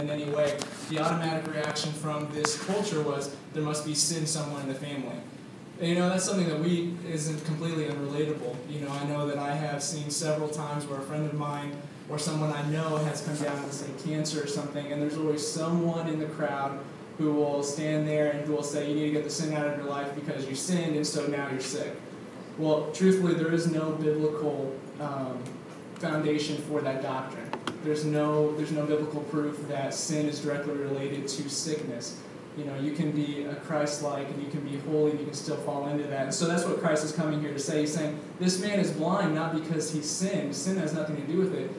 [0.00, 0.56] in any way,
[0.88, 5.16] the automatic reaction from this culture was there must be sin somewhere in the family.
[5.80, 8.56] And, you know, that's something that we isn't completely unrelatable.
[8.70, 11.76] You know, I know that I have seen several times where a friend of mine
[12.08, 15.46] or someone I know has come down with, say, cancer or something, and there's always
[15.46, 16.78] someone in the crowd
[17.18, 19.66] who will stand there and who will say, You need to get the sin out
[19.66, 21.94] of your life because you sinned, and so now you're sick.
[22.58, 25.42] Well, truthfully, there is no biblical um,
[25.98, 27.50] foundation for that doctrine.
[27.82, 32.20] There's no, there's no biblical proof that sin is directly related to sickness.
[32.56, 35.34] You know, you can be a Christ-like and you can be holy and you can
[35.34, 36.22] still fall into that.
[36.22, 37.80] And so that's what Christ is coming here to say.
[37.80, 40.54] He's saying this man is blind not because he sinned.
[40.54, 41.70] Sin has nothing to do with it.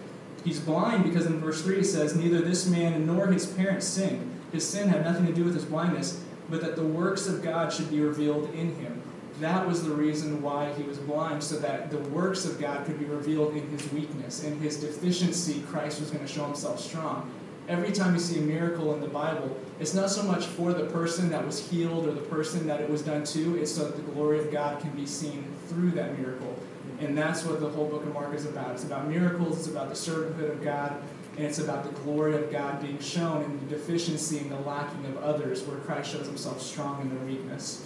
[0.43, 4.32] He's blind because in verse 3 it says, Neither this man nor his parents sinned.
[4.52, 7.73] His sin had nothing to do with his blindness, but that the works of God
[7.73, 9.02] should be revealed in him.
[9.39, 12.98] That was the reason why he was blind, so that the works of God could
[12.98, 14.43] be revealed in his weakness.
[14.43, 17.30] In his deficiency, Christ was going to show himself strong.
[17.67, 20.85] Every time you see a miracle in the Bible, it's not so much for the
[20.85, 23.95] person that was healed or the person that it was done to, it's so that
[23.95, 26.57] the glory of God can be seen through that miracle.
[27.01, 28.71] And that's what the whole book of Mark is about.
[28.71, 31.01] It's about miracles, it's about the servanthood of God,
[31.35, 35.05] and it's about the glory of God being shown in the deficiency and the lacking
[35.07, 37.85] of others, where Christ shows himself strong in their weakness.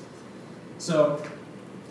[0.77, 1.23] So,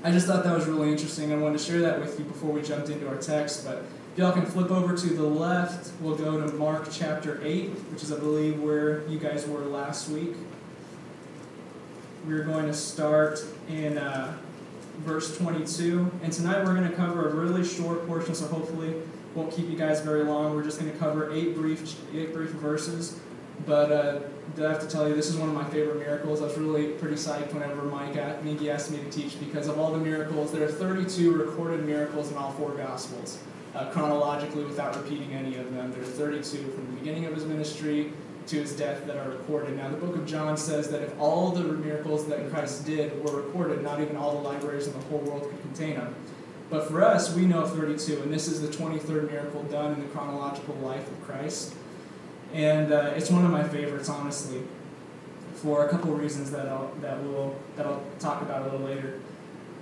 [0.04, 1.32] I just thought that was really interesting.
[1.32, 3.64] I wanted to share that with you before we jumped into our text.
[3.64, 3.78] But
[4.12, 8.05] if y'all can flip over to the left, we'll go to Mark chapter 8, which
[8.05, 10.34] is, I believe, where you guys were last week.
[12.24, 14.36] We're going to start in uh,
[14.98, 16.08] verse 22.
[16.22, 18.94] And tonight we're going to cover a really short portion, so hopefully
[19.34, 20.55] won't keep you guys very long.
[20.55, 23.18] We're just going to cover eight brief, eight brief verses.
[23.67, 24.20] But uh,
[24.59, 26.41] I have to tell you, this is one of my favorite miracles.
[26.41, 29.92] I was really pretty psyched whenever Mike Mingy asked me to teach because of all
[29.92, 30.53] the miracles.
[30.53, 33.39] There are 32 recorded miracles in all four Gospels,
[33.75, 35.92] uh, chronologically without repeating any of them.
[35.92, 38.12] There are 32 from the beginning of his ministry
[38.48, 39.77] to his death that are recorded.
[39.77, 43.42] Now, the book of John says that if all the miracles that Christ did were
[43.42, 46.14] recorded, not even all the libraries in the whole world could contain them.
[46.70, 50.07] But for us, we know 32, and this is the 23rd miracle done in the
[50.07, 51.74] chronological life of Christ.
[52.53, 54.63] And uh, it's one of my favorites, honestly,
[55.55, 59.20] for a couple reasons that I'll, that, we'll, that I'll talk about a little later.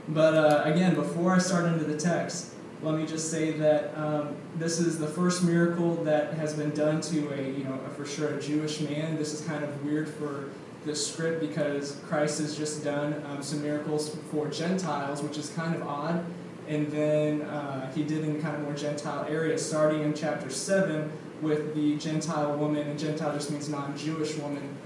[0.09, 4.37] But uh, again, before I start into the text, let me just say that um,
[4.56, 8.04] this is the first miracle that has been done to a, you know, a, for
[8.04, 9.16] sure a Jewish man.
[9.16, 10.50] This is kind of weird for
[10.84, 15.75] the script because Christ has just done um, some miracles for Gentiles, which is kind
[15.75, 16.25] of odd.
[16.69, 21.10] And then uh, he did in kind of more Gentile areas, starting in chapter 7
[21.42, 24.76] with the Gentile woman, and Gentile just means non Jewish woman,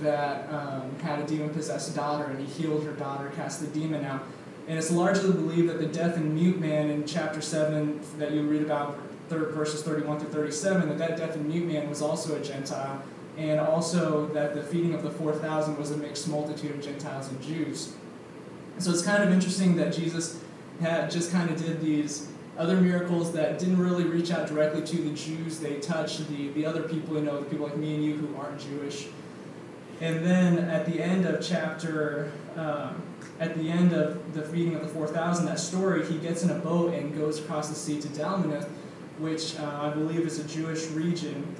[0.00, 4.04] that um, had a demon possessed daughter, and he healed her daughter, cast the demon
[4.04, 4.24] out.
[4.66, 8.42] And it's largely believed that the deaf and mute man in chapter 7 that you
[8.42, 8.98] read about,
[9.28, 13.02] third verses 31 through 37, that that deaf and mute man was also a Gentile,
[13.36, 17.40] and also that the feeding of the 4,000 was a mixed multitude of Gentiles and
[17.42, 17.94] Jews.
[18.78, 20.42] So it's kind of interesting that Jesus
[20.80, 24.96] had just kind of did these other miracles that didn't really reach out directly to
[24.96, 25.60] the Jews.
[25.60, 28.36] They touched the, the other people, you know, the people like me and you who
[28.36, 29.06] aren't Jewish.
[30.00, 33.00] And then at the end of chapter, um,
[33.38, 36.58] at the end of the feeding of the 4,000, that story, he gets in a
[36.58, 38.68] boat and goes across the sea to Dalmaneth,
[39.18, 41.54] which uh, I believe is a Jewish region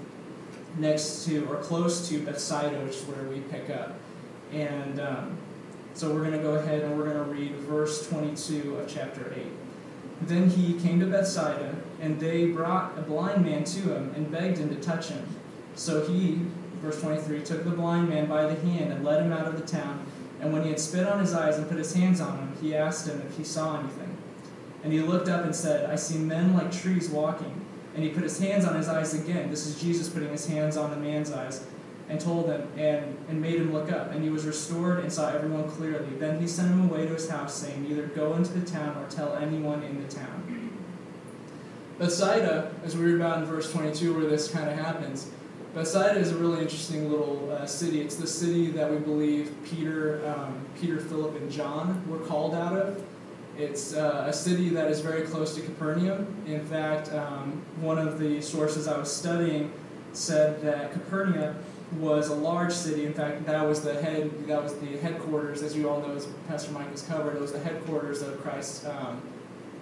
[0.78, 3.94] next to or close to Bethsaida, which is where we pick up.
[4.53, 5.38] And um,
[5.94, 9.32] so we're going to go ahead and we're going to read verse 22 of chapter
[9.36, 9.47] 8.
[10.22, 14.58] Then he came to Bethsaida, and they brought a blind man to him and begged
[14.58, 15.26] him to touch him.
[15.74, 16.40] So he,
[16.82, 19.66] verse 23, took the blind man by the hand and led him out of the
[19.66, 20.04] town.
[20.40, 22.74] And when he had spit on his eyes and put his hands on him, he
[22.74, 24.16] asked him if he saw anything.
[24.84, 27.64] And he looked up and said, I see men like trees walking.
[27.94, 29.50] And he put his hands on his eyes again.
[29.50, 31.66] This is Jesus putting his hands on the man's eyes
[32.08, 34.12] and told him and, and made him look up.
[34.12, 36.08] And he was restored and saw everyone clearly.
[36.19, 39.08] Then he sent him away to his house, saying, Either go into the town or
[39.08, 40.70] tell anyone in the town.
[41.98, 45.30] Bethsaida, as we read about in verse 22, where this kind of happens,
[45.74, 48.00] Bethsaida is a really interesting little uh, city.
[48.00, 52.77] It's the city that we believe Peter, um, Peter, Philip, and John were called out
[52.77, 53.03] of.
[53.59, 56.27] It's uh, a city that is very close to Capernaum.
[56.47, 59.72] In fact, um, one of the sources I was studying
[60.12, 61.56] said that Capernaum
[61.92, 63.06] was a large city.
[63.06, 66.26] In fact, that was the head, that was the headquarters, as you all know, as
[66.46, 69.22] Pastor Mike has covered, it was the headquarters of Christ's um,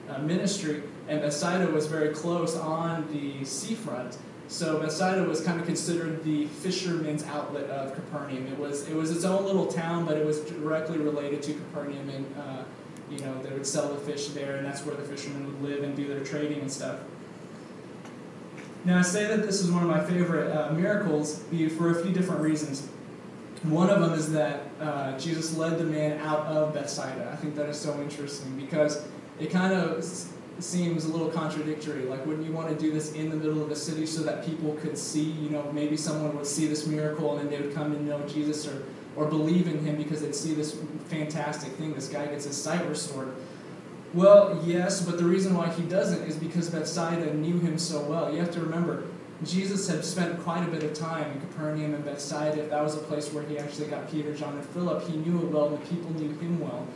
[0.09, 0.83] uh, ministry.
[1.09, 4.19] And Bethsaida was very close on the seafront.
[4.49, 8.47] So Bethsaida was kind of considered the fisherman's outlet of Capernaum.
[8.47, 12.09] It was it was its own little town, but it was directly related to Capernaum,
[12.09, 12.63] and uh,
[13.11, 15.83] you know they would sell the fish there, and that's where the fishermen would live
[15.83, 17.01] and do their trading and stuff.
[18.87, 21.43] Now, I say that this is one of my favorite uh, miracles
[21.77, 22.87] for a few different reasons.
[23.65, 27.29] One of them is that uh, Jesus led the man out of Bethsaida.
[27.33, 29.05] I think that is so interesting because
[29.41, 30.05] it kind of
[30.61, 32.05] seems a little contradictory.
[32.05, 34.47] Like, wouldn't you want to do this in the middle of a city so that
[34.47, 37.75] people could see, you know, maybe someone would see this miracle and then they would
[37.75, 38.85] come and know Jesus or,
[39.17, 41.93] or believe in him because they'd see this fantastic thing.
[41.93, 43.35] This guy gets his sight restored.
[44.17, 48.33] Well, yes, but the reason why he doesn't is because Bethsaida knew him so well.
[48.33, 49.05] You have to remember,
[49.45, 52.63] Jesus had spent quite a bit of time in Capernaum and Bethsaida.
[52.63, 55.39] If that was a place where he actually got Peter, John, and Philip, he knew
[55.41, 56.87] it well, and the people knew him well.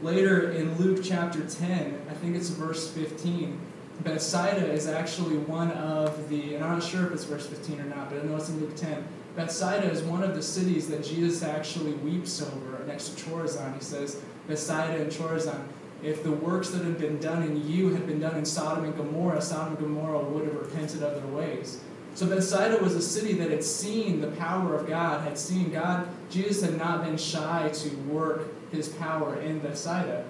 [0.00, 3.60] Later in Luke chapter 10, I think it's verse 15,
[4.00, 7.84] Bethsaida is actually one of the, and I'm not sure if it's verse 15 or
[7.84, 9.06] not, but I know it's in Luke 10.
[9.36, 13.74] Bethsaida is one of the cities that Jesus actually weeps over next to Chorazin.
[13.74, 15.60] He says, Bethsaida and Chorazin,
[16.02, 18.96] if the works that had been done in you had been done in Sodom and
[18.96, 21.80] Gomorrah, Sodom and Gomorrah would have repented of their ways.
[22.14, 26.08] So Bethsaida was a city that had seen the power of God, had seen God.
[26.30, 30.24] Jesus had not been shy to work his power in Bethsaida,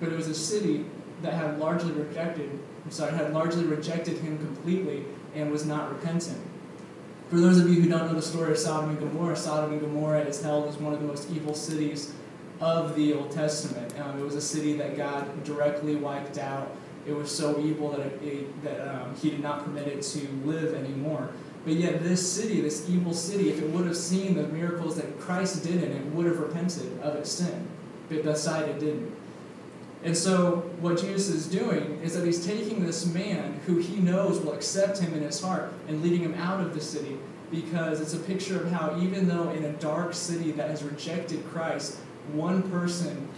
[0.00, 0.86] but it was a city
[1.22, 6.40] that had largely rejected, I'm sorry, had largely rejected him completely and was not repentant.
[7.28, 9.80] For those of you who don't know the story of Sodom and Gomorrah, Sodom and
[9.80, 12.12] Gomorrah is held as one of the most evil cities
[12.60, 13.98] of the Old Testament.
[13.98, 16.70] Um, it was a city that God directly wiped out.
[17.06, 20.28] It was so evil that, it, it, that um, He did not permit it to
[20.44, 21.30] live anymore.
[21.64, 25.18] But yet, this city, this evil city, if it would have seen the miracles that
[25.18, 27.68] Christ did in it, would have repented of its sin.
[28.08, 29.14] But Bethsaida didn't.
[30.02, 34.40] And so, what Jesus is doing is that he's taking this man who he knows
[34.40, 37.18] will accept him in his heart and leading him out of the city
[37.50, 41.44] because it's a picture of how, even though in a dark city that has rejected
[41.50, 41.98] Christ,
[42.34, 43.28] one person,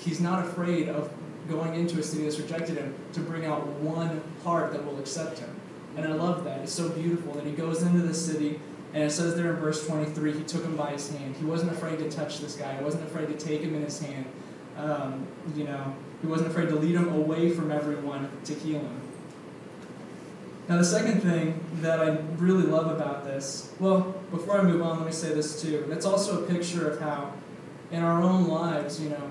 [0.00, 1.12] he's not afraid of
[1.48, 5.38] going into a city that's rejected him to bring out one heart that will accept
[5.38, 5.50] him.
[5.96, 6.60] And I love that.
[6.60, 8.60] It's so beautiful that he goes into the city,
[8.92, 11.36] and it says there in verse 23, he took him by his hand.
[11.36, 14.00] He wasn't afraid to touch this guy, he wasn't afraid to take him in his
[14.00, 14.26] hand.
[14.76, 19.00] Um, you know, he wasn't afraid to lead him away from everyone to heal him.
[20.68, 24.96] Now, the second thing that I really love about this, well, before I move on,
[24.96, 25.84] let me say this too.
[25.88, 27.34] That's also a picture of how
[27.94, 29.30] in our own lives, you know,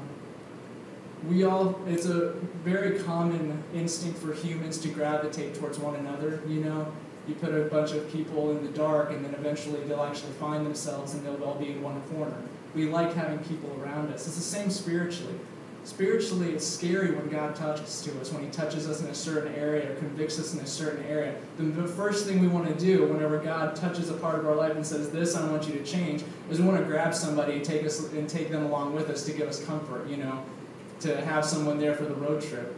[1.28, 2.32] we all, it's a
[2.64, 6.92] very common instinct for humans to gravitate towards one another, you know.
[7.28, 10.66] You put a bunch of people in the dark, and then eventually they'll actually find
[10.66, 12.36] themselves and they'll all be in one corner.
[12.76, 14.28] We like having people around us.
[14.28, 15.36] It's the same spiritually.
[15.86, 19.54] Spiritually, it's scary when God touches to us, when He touches us in a certain
[19.54, 21.36] area or convicts us in a certain area.
[21.58, 24.76] The first thing we want to do whenever God touches a part of our life
[24.76, 27.66] and says, "This I want you to change," is we want to grab somebody and
[27.66, 30.08] take us and take them along with us to give us comfort.
[30.08, 30.40] You know,
[31.02, 32.74] to have someone there for the road trip.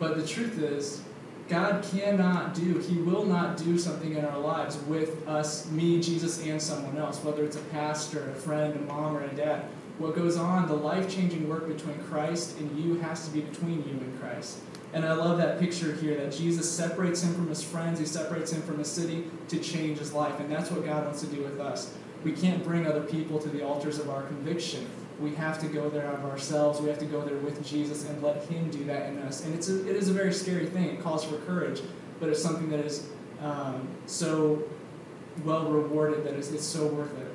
[0.00, 1.02] But the truth is,
[1.48, 6.44] God cannot do, He will not do something in our lives with us, me, Jesus,
[6.44, 9.66] and someone else, whether it's a pastor, a friend, a mom, or a dad
[9.98, 13.78] what goes on, the life changing work between Christ and you has to be between
[13.86, 14.58] you and Christ.
[14.92, 18.52] And I love that picture here that Jesus separates him from his friends, he separates
[18.52, 20.38] him from his city to change his life.
[20.38, 21.92] And that's what God wants to do with us.
[22.22, 24.88] We can't bring other people to the altars of our conviction.
[25.20, 26.80] We have to go there of ourselves.
[26.80, 29.44] We have to go there with Jesus and let Him do that in us.
[29.44, 30.84] And it's a, it is a very scary thing.
[30.84, 31.82] It calls for courage,
[32.18, 33.08] but it's something that is
[33.40, 34.62] um, so
[35.44, 37.33] well rewarded that it's, it's so worth it.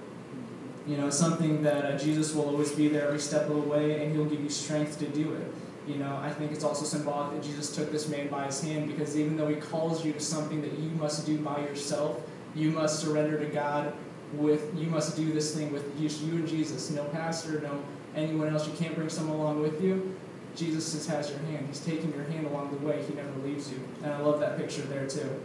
[0.89, 4.03] You know, something that uh, Jesus will always be there every step of the way,
[4.03, 5.53] and He'll give you strength to do it.
[5.87, 8.87] You know, I think it's also symbolic that Jesus took this man by his hand
[8.87, 12.19] because even though He calls you to something that you must do by yourself,
[12.55, 13.93] you must surrender to God
[14.33, 16.89] with, you must do this thing with just you and Jesus.
[16.89, 17.83] No pastor, no
[18.15, 18.67] anyone else.
[18.67, 20.17] You can't bring someone along with you.
[20.55, 21.67] Jesus just has your hand.
[21.67, 23.03] He's taking your hand along the way.
[23.07, 23.79] He never leaves you.
[24.03, 25.39] And I love that picture there too.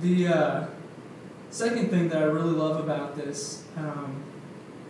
[0.00, 0.66] The, uh,
[1.52, 4.22] Second thing that I really love about this um,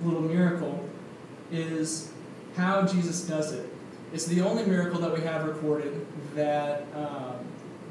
[0.04, 0.88] little miracle
[1.50, 2.12] is
[2.56, 3.68] how Jesus does it.
[4.12, 7.34] It's the only miracle that we have recorded that um,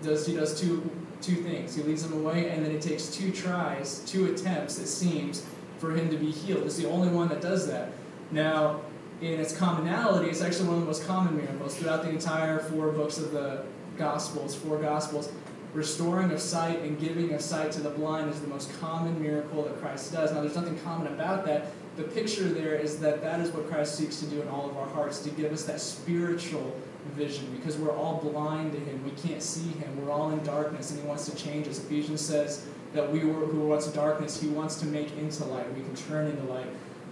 [0.01, 1.75] does he does two two things.
[1.75, 5.45] He leads them away, and then it takes two tries, two attempts, it seems,
[5.77, 6.63] for him to be healed.
[6.63, 7.89] It's the only one that does that.
[8.31, 8.79] Now,
[9.19, 12.93] in its commonality, it's actually one of the most common miracles throughout the entire four
[12.93, 13.65] books of the
[13.97, 15.29] Gospels, four Gospels
[15.73, 19.63] restoring of sight and giving of sight to the blind is the most common miracle
[19.63, 20.31] that Christ does.
[20.33, 21.67] Now, there's nothing common about that.
[21.95, 24.77] The picture there is that that is what Christ seeks to do in all of
[24.77, 26.75] our hearts, to give us that spiritual
[27.13, 29.03] vision, because we're all blind to Him.
[29.03, 30.03] We can't see Him.
[30.03, 31.79] We're all in darkness, and He wants to change us.
[31.79, 35.73] Ephesians says that we were who were once darkness, He wants to make into light.
[35.73, 36.67] We can turn into light.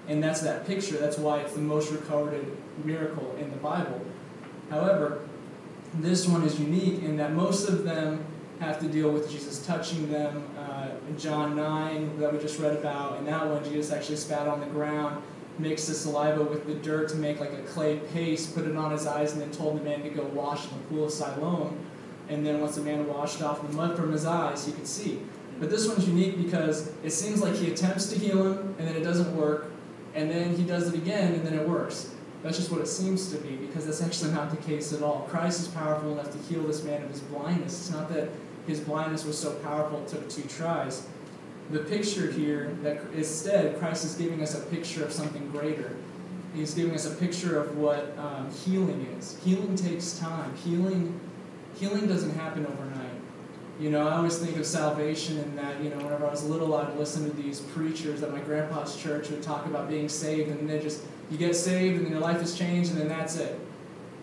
[0.07, 0.97] And that's that picture.
[0.97, 4.01] That's why it's the most recorded miracle in the Bible.
[4.69, 5.27] However,
[5.95, 8.23] this one is unique in that most of them
[8.59, 10.43] have to deal with Jesus touching them.
[10.57, 14.47] Uh, in John 9, that we just read about, in that one, Jesus actually spat
[14.47, 15.21] on the ground,
[15.57, 18.91] mixed the saliva with the dirt to make like a clay paste, put it on
[18.91, 21.77] his eyes, and then told the man to go wash in the pool of Siloam.
[22.27, 25.19] And then once the man washed off the mud from his eyes, he could see.
[25.59, 28.95] But this one's unique because it seems like he attempts to heal him, and then
[28.95, 29.71] it doesn't work,
[30.15, 32.13] and then he does it again, and then it works.
[32.43, 35.27] That's just what it seems to be, because that's actually not the case at all.
[35.29, 37.73] Christ is powerful enough to heal this man of his blindness.
[37.73, 38.29] It's not that
[38.69, 41.07] his blindness was so powerful it took two tries.
[41.71, 45.95] The picture here, that instead, Christ is giving us a picture of something greater.
[46.53, 49.37] He's giving us a picture of what um, healing is.
[49.43, 50.55] Healing takes time.
[50.57, 51.19] Healing,
[51.75, 53.09] healing doesn't happen overnight.
[53.79, 56.75] You know, I always think of salvation in that, you know, whenever I was little,
[56.75, 60.69] I'd listen to these preachers at my grandpa's church would talk about being saved, and
[60.69, 63.59] they just, you get saved, and then your life is changed, and then that's it.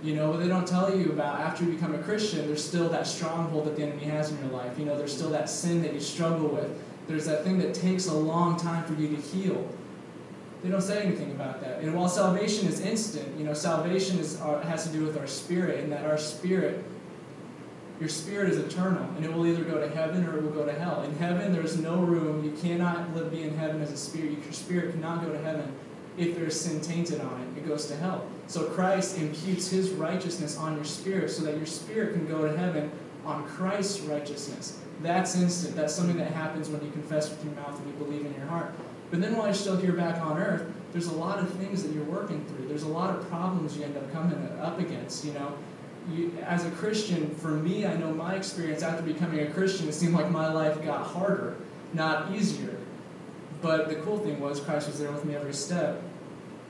[0.07, 2.89] You know, but they don't tell you about after you become a Christian, there's still
[2.91, 4.79] that stronghold that the enemy has in your life.
[4.79, 6.71] You know, there's still that sin that you struggle with.
[7.09, 9.69] There's that thing that takes a long time for you to heal.
[10.63, 11.81] They don't say anything about that.
[11.81, 15.27] And while salvation is instant, you know, salvation is, uh, has to do with our
[15.27, 16.85] spirit, and that our spirit
[17.99, 20.67] your spirit is eternal, and it will either go to heaven or it will go
[20.67, 21.03] to hell.
[21.03, 22.45] In heaven, there's no room.
[22.45, 24.33] You cannot live, be in heaven as a spirit.
[24.33, 25.73] Your spirit cannot go to heaven
[26.19, 27.61] if there's sin tainted on it.
[27.61, 28.27] It goes to hell.
[28.49, 32.57] So Christ imputes his righteousness on your spirit so that your spirit can go to
[32.57, 32.91] heaven
[33.25, 34.79] on Christ's righteousness.
[35.03, 35.75] That's instant.
[35.77, 38.47] That's something that happens when you confess with your mouth and you believe in your
[38.47, 38.73] heart.
[39.11, 41.93] But then while you're still here back on earth, there's a lot of things that
[41.93, 42.69] you're working through.
[42.69, 45.57] There's a lot of problems you end up coming up against, you know
[46.13, 49.95] you, as a Christian, for me, I know my experience after becoming a Christian, it
[49.95, 51.57] seemed like my life got harder,
[51.93, 52.77] not easier.
[53.63, 56.03] But the cool thing was Christ was there with me every step.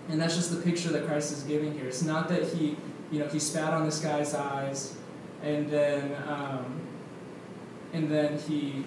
[0.08, 1.86] And that's just the picture that Christ is giving here.
[1.86, 2.76] It's not that he,
[3.10, 4.96] you know, he spat on this guy's eyes
[5.42, 6.80] and then, um,
[7.92, 8.84] and then he,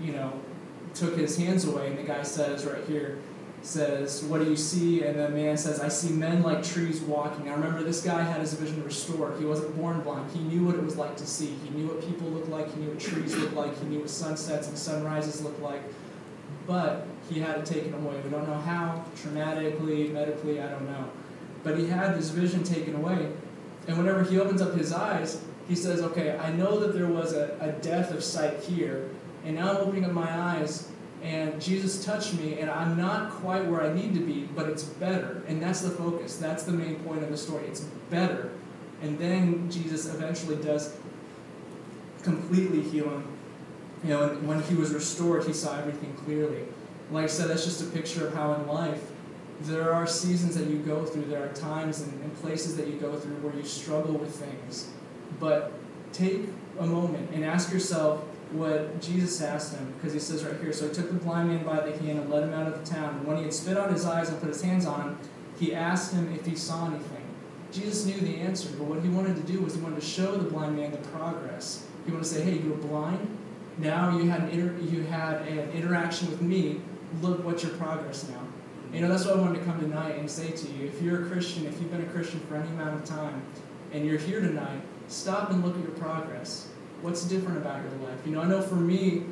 [0.00, 0.32] you know,
[0.94, 1.88] took his hands away.
[1.88, 3.18] And the guy says right here,
[3.62, 5.02] says, What do you see?
[5.02, 7.48] And the man says, I see men like trees walking.
[7.48, 9.38] I remember this guy had his vision restored.
[9.38, 10.30] He wasn't born blind.
[10.32, 11.54] He knew what it was like to see.
[11.64, 12.72] He knew what people looked like.
[12.72, 13.78] He knew what trees looked like.
[13.78, 15.82] He knew what sunsets and sunrises looked like.
[16.66, 18.20] But he had it taken away.
[18.24, 21.10] We don't know how, traumatically, medically, I don't know.
[21.62, 23.30] But he had this vision taken away.
[23.86, 27.32] And whenever he opens up his eyes, he says, Okay, I know that there was
[27.32, 29.10] a, a death of sight here.
[29.44, 30.90] And now I'm opening up my eyes
[31.22, 34.84] and Jesus touched me, and I'm not quite where I need to be, but it's
[34.84, 35.42] better.
[35.46, 36.36] And that's the focus.
[36.36, 37.66] That's the main point of the story.
[37.66, 38.50] It's better.
[39.02, 40.96] And then Jesus eventually does
[42.22, 43.36] completely heal him.
[44.02, 46.64] You know, and when he was restored, he saw everything clearly.
[47.10, 49.10] Like I said, that's just a picture of how in life
[49.62, 52.94] there are seasons that you go through, there are times and, and places that you
[52.94, 54.90] go through where you struggle with things.
[55.38, 55.72] But
[56.12, 56.48] take
[56.78, 60.88] a moment and ask yourself, what Jesus asked him, because he says right here, so
[60.88, 63.14] he took the blind man by the hand and led him out of the town.
[63.14, 65.18] And when he had spit on his eyes and put his hands on him,
[65.58, 67.22] he asked him if he saw anything.
[67.70, 70.36] Jesus knew the answer, but what he wanted to do was he wanted to show
[70.36, 71.86] the blind man the progress.
[72.04, 73.38] He wanted to say, hey, you were blind.
[73.78, 76.80] Now you had an, inter- you had an interaction with me.
[77.22, 78.42] Look what's your progress now.
[78.92, 80.86] You know, that's what I wanted to come tonight and say to you.
[80.86, 83.42] If you're a Christian, if you've been a Christian for any amount of time,
[83.92, 86.70] and you're here tonight, stop and look at your progress
[87.02, 88.18] what's different about your life?
[88.26, 89.24] You know, I know for me,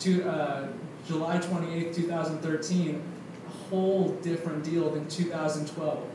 [0.00, 0.68] to uh,
[1.06, 3.02] July 28th, 2013,
[3.46, 6.08] a whole different deal than 2012.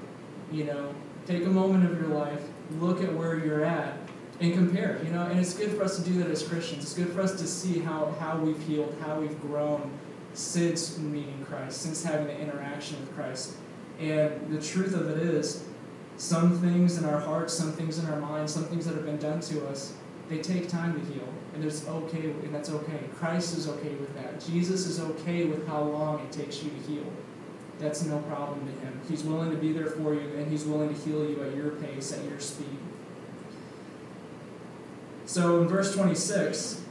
[0.52, 0.94] You know,
[1.26, 2.42] take a moment of your life,
[2.80, 3.98] look at where you're at,
[4.42, 5.02] and compare.
[5.04, 6.84] You know, and it's good for us to do that as Christians.
[6.84, 9.90] It's good for us to see how, how we've healed, how we've grown
[10.38, 13.56] since meeting Christ, since having the interaction with Christ.
[14.00, 15.64] And the truth of it is,
[16.18, 19.18] some things in our hearts, some things in our minds, some things that have been
[19.18, 19.94] done to us,
[20.30, 23.00] they take time to heal, and it's okay, and that's okay.
[23.16, 24.40] Christ is okay with that.
[24.46, 27.06] Jesus is okay with how long it takes you to heal.
[27.80, 29.00] That's no problem to him.
[29.10, 31.72] He's willing to be there for you, and he's willing to heal you at your
[31.72, 32.78] pace, at your speed.
[35.26, 36.84] So in verse 26,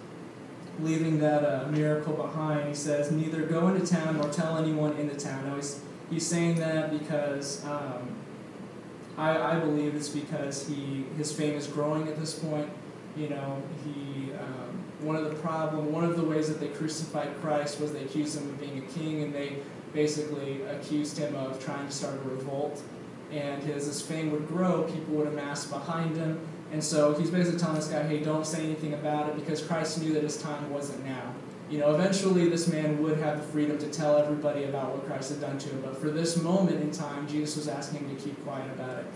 [0.80, 5.08] leaving that uh, miracle behind, he says, Neither go into town nor tell anyone in
[5.08, 5.46] the town.
[5.46, 5.80] Now he's,
[6.10, 8.14] he's saying that because um,
[9.16, 12.68] I, I believe it's because he his fame is growing at this point
[13.16, 17.28] you know, he um, one of the problem, one of the ways that they crucified
[17.40, 19.56] Christ was they accused him of being a king, and they
[19.94, 22.82] basically accused him of trying to start a revolt.
[23.32, 26.38] And as his fame would grow, people would amass behind him.
[26.72, 30.00] And so he's basically telling this guy, hey, don't say anything about it because Christ
[30.02, 31.34] knew that his time wasn't now.
[31.70, 35.30] You know, eventually this man would have the freedom to tell everybody about what Christ
[35.30, 35.80] had done to him.
[35.82, 39.06] But for this moment in time, Jesus was asking him to keep quiet about it.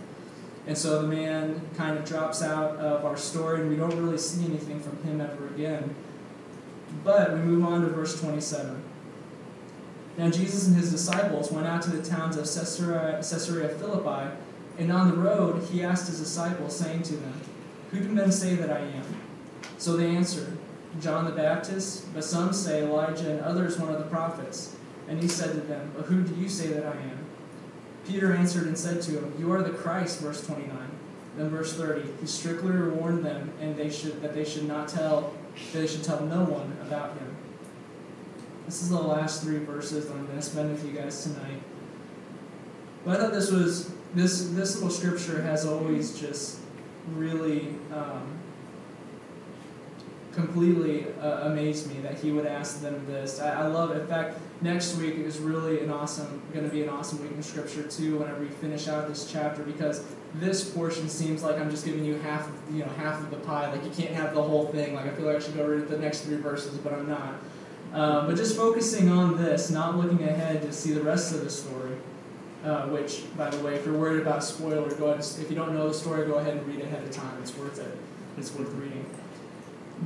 [0.67, 4.19] And so the man kind of drops out of our story, and we don't really
[4.19, 5.95] see anything from him ever again.
[7.05, 8.83] But we move on to verse 27.
[10.19, 14.37] Now Jesus and his disciples went out to the towns of Caesarea, Caesarea Philippi,
[14.79, 17.41] and on the road he asked his disciples, saying to them,
[17.91, 19.05] Who do men say that I am?
[19.79, 20.57] So they answered,
[21.01, 24.77] John the Baptist, but some say Elijah, and others one of the prophets.
[25.09, 27.19] And he said to them, But who do you say that I am?
[28.07, 30.77] Peter answered and said to him, You are the Christ, verse 29.
[31.37, 35.33] Then verse 30, he strictly warned them and they should that they should not tell
[35.73, 37.37] that they should tell no one about him.
[38.67, 41.63] This is the last three verses that I'm going to spend with you guys tonight.
[43.05, 46.59] But I thought this was this this little scripture has always just
[47.15, 48.39] really um,
[50.33, 53.41] completely uh, amazed me that he would ask them this.
[53.41, 54.01] I, I love it.
[54.01, 57.43] In fact, next week is really an awesome, going to be an awesome week in
[57.43, 58.19] scripture too.
[58.19, 62.17] Whenever we finish out this chapter, because this portion seems like I'm just giving you
[62.19, 63.71] half, of, you know, half of the pie.
[63.73, 64.95] Like you can't have the whole thing.
[64.95, 67.35] Like I feel like I should go read the next three verses, but I'm not.
[67.93, 71.51] Um, but just focusing on this, not looking ahead to see the rest of the
[71.51, 71.90] story.
[72.65, 75.21] Uh, which, by the way, if you're worried about spoiler, go ahead.
[75.21, 77.39] If you don't know the story, go ahead and read ahead of time.
[77.41, 77.97] It's worth it.
[78.37, 79.07] It's worth reading.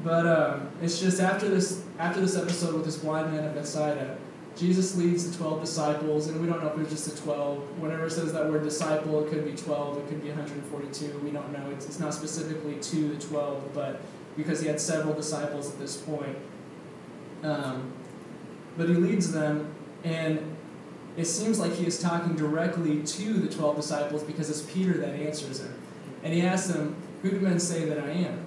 [0.05, 4.17] But um, it's just after this after this episode with this blind man at Bethsaida,
[4.57, 7.59] Jesus leads the twelve disciples, and we don't know if it was just the twelve.
[7.81, 11.19] Whenever it says that word disciple, it could be twelve, it could be 142.
[11.19, 11.71] We don't know.
[11.71, 14.01] It's, it's not specifically to the twelve, but
[14.37, 16.37] because he had several disciples at this point.
[17.43, 17.93] Um,
[18.77, 20.57] but he leads them, and
[21.17, 25.11] it seems like he is talking directly to the twelve disciples because it's Peter that
[25.11, 25.75] answers him,
[26.23, 28.41] and he asks them, "Who do men say that I am?"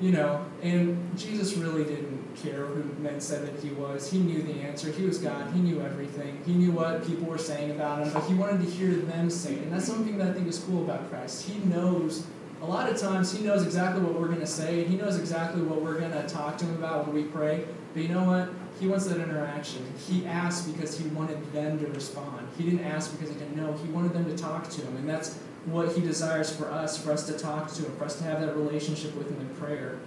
[0.00, 4.10] You know, and Jesus really didn't care who men said that he was.
[4.10, 4.90] He knew the answer.
[4.90, 5.52] He was God.
[5.52, 6.40] He knew everything.
[6.46, 9.54] He knew what people were saying about him, but he wanted to hear them say
[9.54, 9.62] it.
[9.64, 11.46] And that's something that I think is cool about Christ.
[11.46, 12.24] He knows,
[12.62, 15.18] a lot of times, he knows exactly what we're going to say, and he knows
[15.18, 17.66] exactly what we're going to talk to him about when we pray.
[17.92, 18.48] But you know what?
[18.80, 19.86] He wants that interaction.
[20.08, 22.48] He asked because he wanted them to respond.
[22.56, 23.74] He didn't ask because he didn't know.
[23.74, 24.96] He wanted them to talk to him.
[24.96, 28.16] And that's what he desires for us, for us to talk to him, for us
[28.16, 29.98] to have that relationship with him in prayer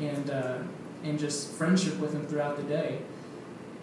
[0.00, 0.58] and, uh,
[1.04, 3.00] and just friendship with him throughout the day.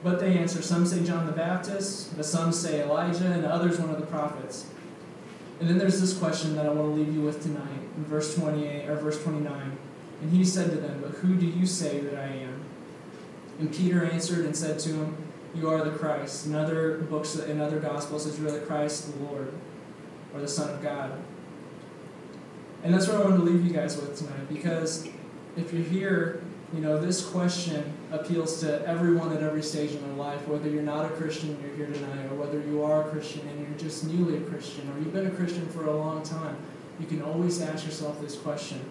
[0.04, 3.91] But they answer some say John the Baptist, but some say Elijah, and others one
[3.91, 4.65] of the prophets.
[5.60, 8.36] And then there's this question that I want to leave you with tonight in verse
[8.36, 9.78] 28 or verse 29.
[10.22, 12.53] And he said to them, But who do you say that I am?
[13.63, 15.15] And Peter answered and said to him,
[15.56, 16.47] You are the Christ.
[16.47, 19.54] In other books, in other gospels, says you are the Christ, the Lord
[20.34, 21.13] or the Son of God.
[22.84, 25.08] And that's what I want to leave you guys with tonight because
[25.56, 30.17] if you're here, you know, this question appeals to everyone at every stage in their
[30.17, 33.12] life, whether you're not a Christian and you're here tonight, or whether you are a
[33.12, 36.21] Christian and you're just newly a Christian, or you've been a Christian for a long
[36.21, 36.58] time.
[36.99, 38.82] You can always ask yourself this question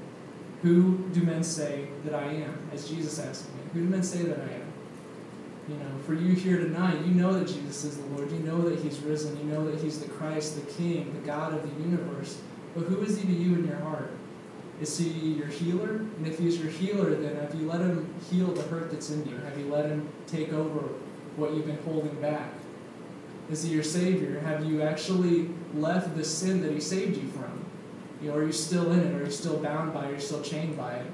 [0.63, 2.71] Who do men say that I am?
[2.73, 4.62] As Jesus asked me, Who do men say that I am?
[5.73, 8.31] You know, for you here tonight, you know that Jesus is the Lord.
[8.31, 9.39] You know that He's risen.
[9.39, 12.41] You know that He's the Christ, the King, the God of the universe.
[12.75, 14.11] But who is He to you in your heart?
[14.81, 15.97] Is He your healer?
[15.97, 19.27] And if He's your healer, then have you let Him heal the hurt that's in
[19.27, 19.37] you?
[19.39, 20.89] Have you let Him take over
[21.37, 22.53] what you've been holding back?
[23.51, 24.41] Is He your Savior?
[24.41, 27.65] Have you actually left the sin that He saved you from?
[28.21, 29.15] You know, are you still in it?
[29.15, 30.11] Are you still bound by it?
[30.11, 31.07] Are you still chained by it?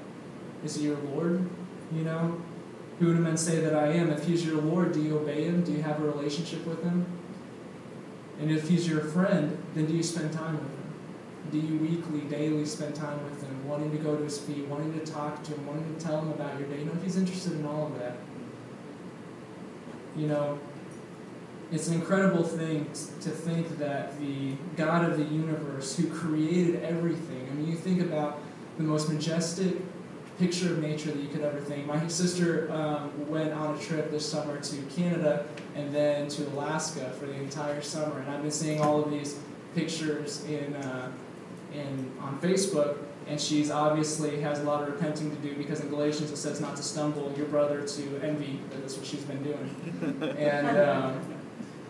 [0.65, 1.47] Is He your Lord?
[1.93, 2.39] You know,
[2.99, 4.11] who do men say that I am?
[4.11, 5.63] If he's your Lord, do you obey him?
[5.63, 7.05] Do you have a relationship with him?
[8.39, 10.79] And if he's your friend, then do you spend time with him?
[11.51, 14.97] Do you weekly, daily spend time with him, wanting to go to his feet, wanting
[14.99, 16.79] to talk to him, wanting to tell him about your day?
[16.79, 18.17] You know, if he's interested in all of that.
[20.15, 20.59] You know,
[21.71, 22.85] it's an incredible thing
[23.21, 28.01] to think that the God of the universe, who created everything, I mean, you think
[28.01, 28.41] about
[28.77, 29.77] the most majestic
[30.39, 31.85] picture of nature that you could ever think.
[31.85, 37.11] My sister um, went on a trip this summer to Canada and then to Alaska
[37.19, 39.37] for the entire summer, and I've been seeing all of these
[39.75, 41.11] pictures in, uh,
[41.73, 42.97] in on Facebook.
[43.27, 46.59] And she's obviously has a lot of repenting to do because in Galatians it says
[46.59, 48.59] not to stumble your brother to envy.
[48.71, 50.35] That's what she's been doing.
[50.35, 51.38] And um,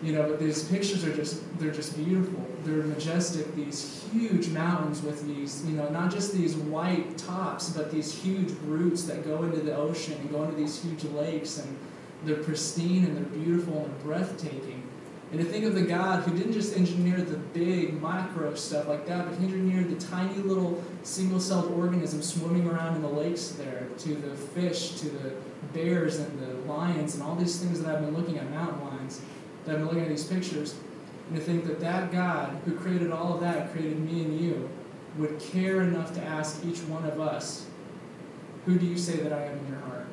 [0.01, 2.45] you know, but these pictures are just they're just beautiful.
[2.63, 3.53] They're majestic.
[3.55, 8.51] These huge mountains with these, you know, not just these white tops, but these huge
[8.65, 11.77] roots that go into the ocean and go into these huge lakes, and
[12.23, 14.83] they're pristine and they're beautiful and breathtaking.
[15.31, 19.05] And to think of the God who didn't just engineer the big macro stuff like
[19.07, 23.87] that, but he engineered the tiny little single-celled organisms swimming around in the lakes there,
[23.99, 25.33] to the fish, to the
[25.71, 29.21] bears and the lions, and all these things that I've been looking at, mountain lions
[29.69, 30.75] that I'm looking at these pictures,
[31.29, 34.69] and to think that that God who created all of that, created me and you,
[35.17, 37.67] would care enough to ask each one of us,
[38.65, 40.07] Who do you say that I am in your heart?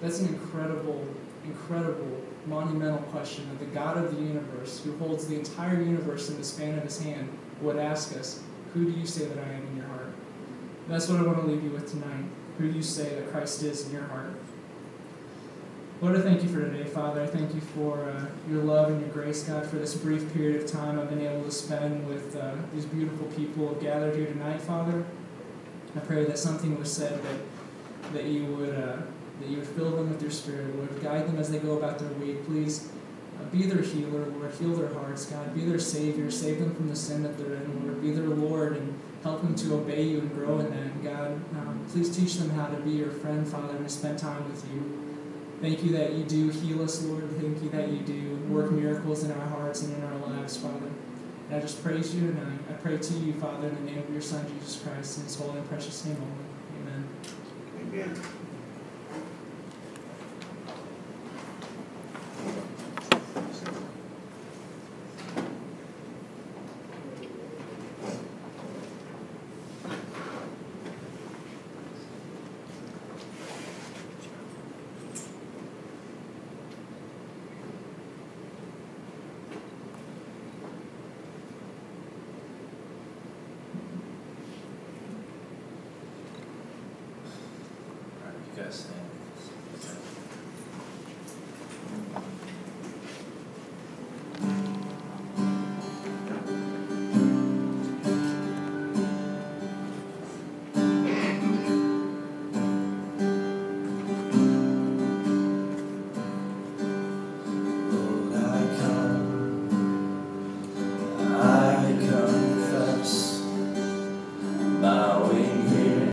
[0.00, 1.06] That's an incredible,
[1.44, 6.38] incredible, monumental question that the God of the universe, who holds the entire universe in
[6.38, 7.28] the span of his hand,
[7.60, 8.42] would ask us,
[8.74, 10.12] Who do you say that I am in your heart?
[10.88, 12.24] That's what I want to leave you with tonight.
[12.58, 14.34] Who do you say that Christ is in your heart?
[16.02, 17.22] Lord, I thank you for today, Father.
[17.22, 20.60] I thank you for uh, your love and your grace, God, for this brief period
[20.60, 24.60] of time I've been able to spend with uh, these beautiful people gathered here tonight,
[24.60, 25.04] Father.
[25.94, 28.96] I pray that something was said that that you would uh,
[29.38, 32.00] that you would fill them with your Spirit, Lord, guide them as they go about
[32.00, 32.44] their week.
[32.46, 32.90] Please
[33.40, 34.52] uh, be their healer, Lord.
[34.56, 35.54] Heal their hearts, God.
[35.54, 36.32] Be their Savior.
[36.32, 38.02] Save them from the sin that they're in, Lord.
[38.02, 41.30] Be their Lord and help them to obey you and grow in that, God.
[41.56, 44.66] Um, please teach them how to be your friend, Father, and to spend time with
[44.74, 45.11] you.
[45.62, 47.30] Thank you that you do heal us, Lord.
[47.40, 50.90] Thank you that you do work miracles in our hearts and in our lives, Father.
[51.48, 52.58] And I just praise you tonight.
[52.68, 55.36] I pray to you, Father, in the name of your Son, Jesus Christ, in his
[55.36, 56.90] holy and precious name only.
[56.90, 57.08] Amen.
[58.10, 58.22] Amen.